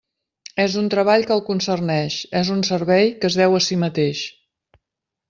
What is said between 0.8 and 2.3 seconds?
treball que el concerneix,